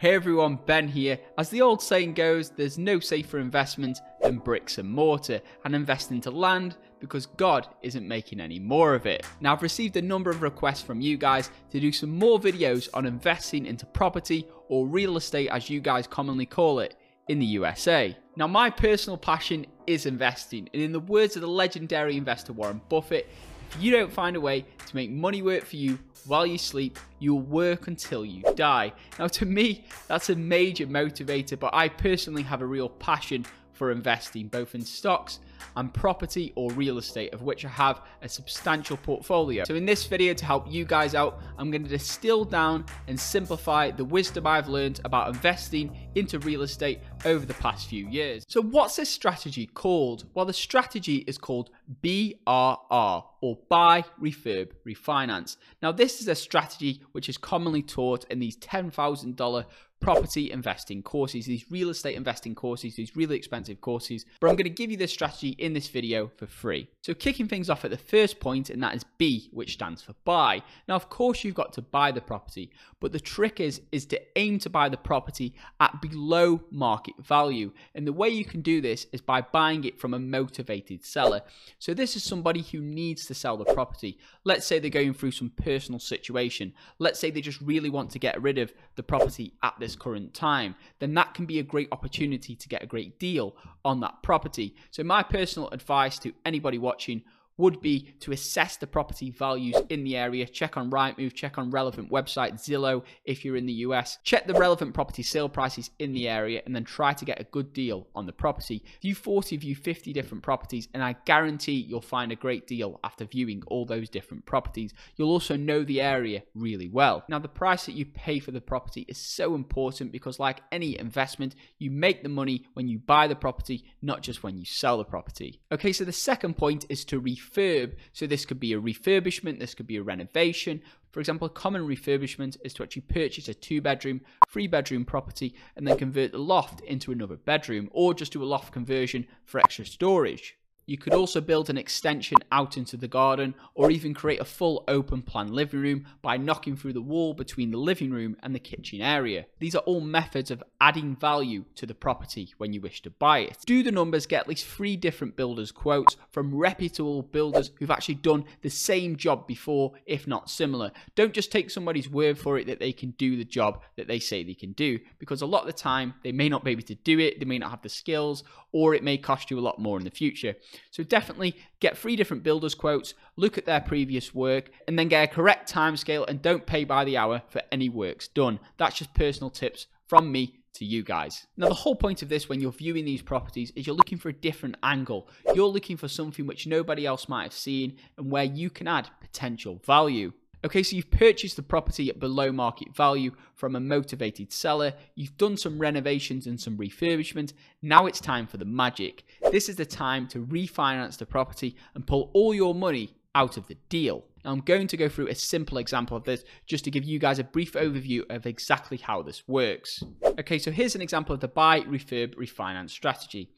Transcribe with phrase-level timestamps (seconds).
[0.00, 1.18] Hey everyone, Ben here.
[1.38, 6.12] As the old saying goes, there's no safer investment than bricks and mortar and invest
[6.12, 9.26] into land because God isn't making any more of it.
[9.40, 12.88] Now, I've received a number of requests from you guys to do some more videos
[12.94, 16.94] on investing into property or real estate, as you guys commonly call it,
[17.26, 18.16] in the USA.
[18.36, 22.82] Now, my personal passion is investing, and in the words of the legendary investor Warren
[22.88, 23.28] Buffett,
[23.70, 26.98] if you don't find a way to make money work for you while you sleep,
[27.18, 28.92] you'll work until you die.
[29.18, 33.92] Now, to me, that's a major motivator, but I personally have a real passion for
[33.92, 35.38] investing, both in stocks
[35.76, 39.64] and property or real estate, of which I have a substantial portfolio.
[39.64, 43.18] So in this video, to help you guys out, I'm going to distill down and
[43.18, 48.44] simplify the wisdom I've learned about investing into real estate over the past few years.
[48.48, 50.24] So what's this strategy called?
[50.34, 51.70] Well, the strategy is called
[52.02, 55.56] BRR or buy, refurb, refinance.
[55.82, 59.64] Now, this is a strategy which is commonly taught in these $10,000
[60.00, 64.24] property investing courses, these real estate investing courses, these really expensive courses.
[64.40, 66.88] But I'm going to give you this strategy in this video for free.
[67.02, 70.14] So kicking things off at the first point, and that is B, which stands for
[70.24, 70.62] buy.
[70.86, 74.20] Now, of course, you've got to buy the property, but the trick is, is to
[74.38, 77.72] aim to buy the property at below market value.
[77.94, 81.42] And the way you can do this is by buying it from a motivated seller.
[81.78, 84.18] So this is somebody who needs to sell the property.
[84.44, 86.72] Let's say they're going through some personal situation.
[86.98, 90.34] Let's say they just really want to get rid of the property at this current
[90.34, 90.74] time.
[90.98, 94.74] Then that can be a great opportunity to get a great deal on that property.
[94.90, 97.22] So my personal advice to anybody watching
[97.58, 101.70] would be to assess the property values in the area, check on Rightmove, check on
[101.70, 106.12] relevant website, Zillow if you're in the US, check the relevant property sale prices in
[106.12, 108.82] the area, and then try to get a good deal on the property.
[109.02, 113.24] View 40, view 50 different properties, and I guarantee you'll find a great deal after
[113.24, 114.94] viewing all those different properties.
[115.16, 117.24] You'll also know the area really well.
[117.28, 120.98] Now, the price that you pay for the property is so important because, like any
[120.98, 124.98] investment, you make the money when you buy the property, not just when you sell
[124.98, 125.60] the property.
[125.72, 127.94] Okay, so the second point is to refurb refurb.
[128.12, 130.82] So this could be a refurbishment, this could be a renovation.
[131.10, 135.54] For example, a common refurbishment is to actually purchase a two bedroom, three bedroom property
[135.76, 139.58] and then convert the loft into another bedroom or just do a loft conversion for
[139.58, 140.57] extra storage.
[140.88, 144.84] You could also build an extension out into the garden or even create a full
[144.88, 148.58] open plan living room by knocking through the wall between the living room and the
[148.58, 149.44] kitchen area.
[149.58, 153.40] These are all methods of adding value to the property when you wish to buy
[153.40, 153.58] it.
[153.66, 158.14] Do the numbers, get at least three different builders quotes from reputable builders who've actually
[158.14, 160.90] done the same job before, if not similar.
[161.14, 164.18] Don't just take somebody's word for it that they can do the job that they
[164.18, 166.80] say they can do because a lot of the time they may not be able
[166.80, 169.60] to do it, they may not have the skills, or it may cost you a
[169.60, 170.54] lot more in the future.
[170.90, 175.24] So definitely get three different builders quotes, look at their previous work, and then get
[175.24, 178.60] a correct timescale and don't pay by the hour for any works done.
[178.76, 181.46] That's just personal tips from me to you guys.
[181.56, 184.28] Now, the whole point of this when you're viewing these properties is you're looking for
[184.28, 185.28] a different angle.
[185.54, 189.10] You're looking for something which nobody else might have seen and where you can add
[189.20, 190.32] potential value.
[190.64, 194.94] Okay, so you've purchased the property at below market value from a motivated seller.
[195.14, 197.52] You've done some renovations and some refurbishment.
[197.80, 199.24] Now it's time for the magic.
[199.52, 203.68] This is the time to refinance the property and pull all your money out of
[203.68, 204.24] the deal.
[204.44, 207.20] Now, I'm going to go through a simple example of this just to give you
[207.20, 210.02] guys a brief overview of exactly how this works.
[210.40, 213.50] Okay, so here's an example of the buy, refurb, refinance strategy.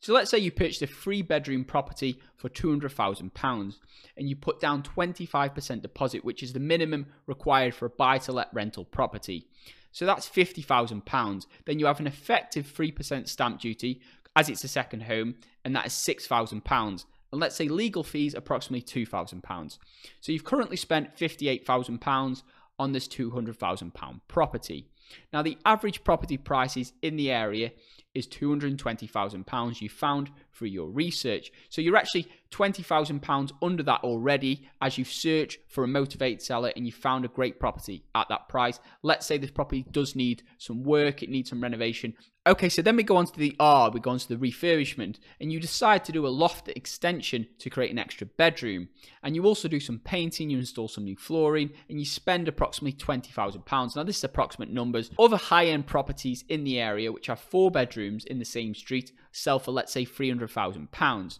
[0.00, 3.74] So let's say you purchased a three bedroom property for £200,000
[4.16, 8.32] and you put down 25% deposit, which is the minimum required for a buy to
[8.32, 9.48] let rental property.
[9.90, 11.46] So that's £50,000.
[11.64, 14.00] Then you have an effective 3% stamp duty
[14.36, 17.04] as it's a second home, and that is £6,000.
[17.32, 19.78] And let's say legal fees approximately £2,000.
[20.20, 22.42] So you've currently spent £58,000
[22.78, 24.88] on this £200,000 property.
[25.32, 27.72] Now, the average property prices in the area
[28.14, 31.52] is £220,000 you found through your research.
[31.68, 36.86] So you're actually £20,000 under that already as you've searched for a motivated seller and
[36.86, 38.80] you found a great property at that price.
[39.02, 42.14] Let's say this property does need some work, it needs some renovation.
[42.46, 45.16] Okay, so then we go on to the R, we go on to the refurbishment,
[45.38, 48.88] and you decide to do a loft extension to create an extra bedroom.
[49.22, 52.98] And you also do some painting, you install some new flooring, and you spend approximately
[52.98, 53.96] £20,000.
[53.96, 55.10] Now, this is approximate numbers.
[55.18, 59.12] Other high end properties in the area, which have four bedrooms in the same street,
[59.32, 61.38] sell for, let's say, £300,000.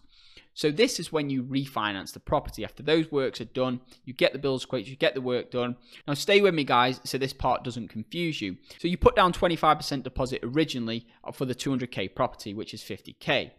[0.53, 2.65] So this is when you refinance the property.
[2.65, 5.77] After those works are done, you get the bills quotes, you get the work done.
[6.05, 8.57] Now stay with me guys so this part doesn't confuse you.
[8.77, 13.51] So you put down 25% deposit originally for the 200k property, which is 50k.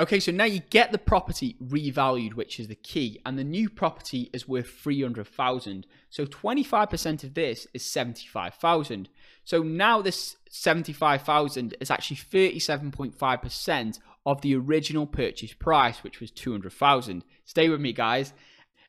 [0.00, 3.68] Okay, so now you get the property revalued, which is the key, and the new
[3.68, 5.86] property is worth 300,000.
[6.08, 9.08] So 25% of this is 75,000.
[9.44, 17.22] So now this 75,000 is actually 37.5% of the original purchase price, which was 200,000.
[17.44, 18.32] Stay with me, guys.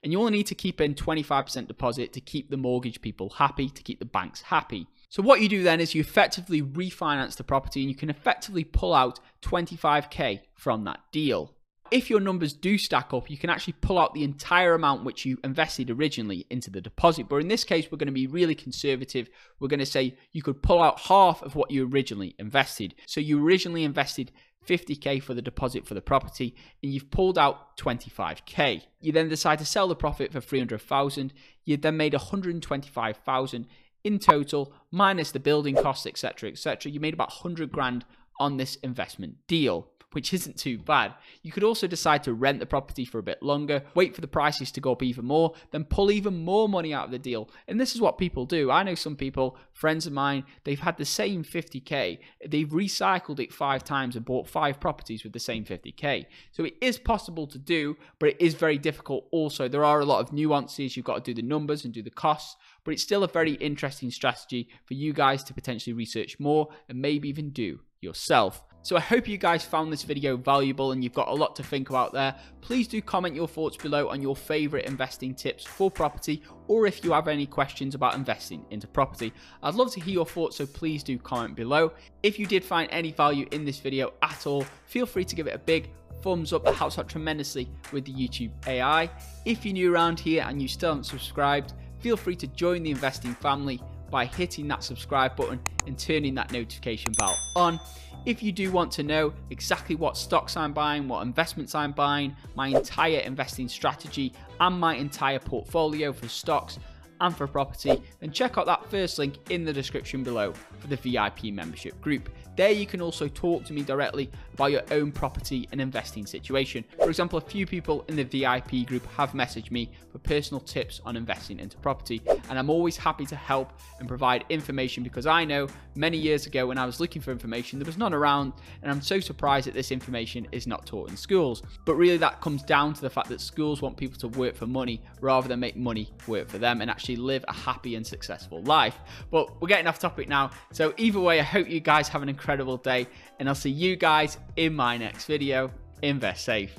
[0.04, 3.70] And you only need to keep in 25% deposit to keep the mortgage people happy,
[3.70, 4.88] to keep the banks happy.
[5.14, 8.64] So what you do then is you effectively refinance the property and you can effectively
[8.64, 11.54] pull out 25k from that deal.
[11.92, 15.24] If your numbers do stack up, you can actually pull out the entire amount which
[15.24, 17.30] you invested originally into the deposit.
[17.30, 19.30] But in this case, we're going to be really conservative.
[19.60, 22.96] We're going to say you could pull out half of what you originally invested.
[23.06, 24.32] So you originally invested
[24.68, 28.82] 50k for the deposit for the property and you've pulled out 25k.
[29.00, 31.34] You then decide to sell the profit for 300,000.
[31.66, 33.68] You then made 125,000
[34.04, 38.06] in total, minus the building costs, etc., etc., you made about 100 grand
[38.44, 41.14] on this investment deal, which isn't too bad.
[41.44, 44.28] You could also decide to rent the property for a bit longer, wait for the
[44.28, 47.50] prices to go up even more, then pull even more money out of the deal.
[47.70, 48.70] And this is what people do.
[48.70, 53.54] I know some people, friends of mine, they've had the same 50k, they've recycled it
[53.54, 56.26] five times and bought five properties with the same 50k.
[56.52, 59.70] So it is possible to do, but it is very difficult also.
[59.70, 60.98] There are a lot of nuances.
[60.98, 63.54] You've got to do the numbers and do the costs but it's still a very
[63.54, 68.62] interesting strategy for you guys to potentially research more and maybe even do yourself.
[68.84, 71.64] So I hope you guys found this video valuable and you've got a lot to
[71.64, 72.36] think about there.
[72.60, 77.02] Please do comment your thoughts below on your favorite investing tips for property or if
[77.02, 79.32] you have any questions about investing into property.
[79.64, 81.94] I'd love to hear your thoughts so please do comment below.
[82.24, 85.48] If you did find any value in this video at all, feel free to give
[85.48, 85.90] it a big
[86.22, 89.10] thumbs up that helps out tremendously with the YouTube AI.
[89.46, 92.92] If you're new around here and you still haven't subscribed, feel free to join the
[92.92, 93.82] investing family
[94.14, 97.80] by hitting that subscribe button and turning that notification bell on.
[98.28, 102.36] If you do want to know exactly what stocks I'm buying, what investments I'm buying,
[102.54, 106.78] my entire investing strategy, and my entire portfolio for stocks
[107.22, 110.96] and for property, then check out that first link in the description below for the
[110.96, 112.30] VIP membership group.
[112.56, 116.86] There you can also talk to me directly about your own property and investing situation.
[117.00, 121.02] For example, a few people in the VIP group have messaged me for personal tips
[121.04, 125.46] on investing into property, and I'm always happy to help and provide information because I
[125.46, 128.92] know many years ago when I was looking for information, there was none around, and
[128.92, 131.64] I'm so surprised that this information is not taught in schools.
[131.86, 134.68] But really, that comes down to the fact that schools want people to work for
[134.68, 138.62] money rather than make money work for them and actually live a happy and successful
[138.64, 138.98] life.
[139.32, 140.52] But we're getting off topic now.
[140.72, 143.08] So, either way, I hope you guys have an incredible day,
[143.40, 145.72] and I'll see you guys in my next video.
[146.02, 146.78] Invest safe.